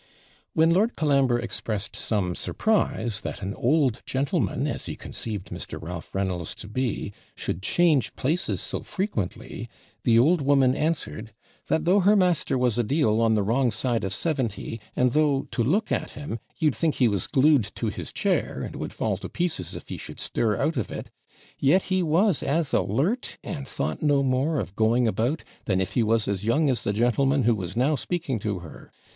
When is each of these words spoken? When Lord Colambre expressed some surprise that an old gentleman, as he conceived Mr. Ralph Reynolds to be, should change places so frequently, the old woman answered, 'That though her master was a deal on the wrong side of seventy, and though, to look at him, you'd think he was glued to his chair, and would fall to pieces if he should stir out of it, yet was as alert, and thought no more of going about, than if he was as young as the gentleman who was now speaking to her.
When 0.53 0.71
Lord 0.73 0.95
Colambre 0.95 1.37
expressed 1.37 1.95
some 1.95 2.33
surprise 2.33 3.21
that 3.21 3.43
an 3.43 3.53
old 3.53 4.01
gentleman, 4.03 4.65
as 4.65 4.87
he 4.87 4.95
conceived 4.95 5.51
Mr. 5.51 5.79
Ralph 5.79 6.15
Reynolds 6.15 6.55
to 6.55 6.67
be, 6.67 7.13
should 7.35 7.61
change 7.61 8.15
places 8.15 8.61
so 8.61 8.79
frequently, 8.79 9.69
the 10.01 10.17
old 10.17 10.41
woman 10.41 10.75
answered, 10.75 11.33
'That 11.67 11.85
though 11.85 11.99
her 11.99 12.15
master 12.15 12.57
was 12.57 12.79
a 12.79 12.83
deal 12.83 13.21
on 13.21 13.35
the 13.35 13.43
wrong 13.43 13.69
side 13.69 14.03
of 14.03 14.11
seventy, 14.11 14.79
and 14.95 15.11
though, 15.11 15.43
to 15.51 15.63
look 15.63 15.91
at 15.91 16.09
him, 16.17 16.39
you'd 16.57 16.73
think 16.75 16.95
he 16.95 17.07
was 17.07 17.27
glued 17.27 17.71
to 17.75 17.89
his 17.89 18.11
chair, 18.11 18.63
and 18.63 18.77
would 18.77 18.93
fall 18.93 19.17
to 19.17 19.29
pieces 19.29 19.75
if 19.75 19.89
he 19.89 19.97
should 19.97 20.19
stir 20.19 20.57
out 20.59 20.77
of 20.77 20.91
it, 20.91 21.11
yet 21.59 21.91
was 21.91 22.41
as 22.41 22.73
alert, 22.73 23.37
and 23.43 23.67
thought 23.67 24.01
no 24.01 24.23
more 24.23 24.59
of 24.59 24.75
going 24.75 25.07
about, 25.07 25.43
than 25.65 25.79
if 25.79 25.91
he 25.91 26.01
was 26.01 26.27
as 26.27 26.43
young 26.43 26.71
as 26.71 26.81
the 26.83 26.91
gentleman 26.91 27.43
who 27.43 27.53
was 27.53 27.77
now 27.77 27.95
speaking 27.95 28.39
to 28.39 28.61
her. 28.61 28.91